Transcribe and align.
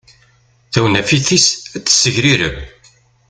Tawnafit-is 0.73 1.47
ad 1.75 1.81
t-tessegrireb. 1.83 2.55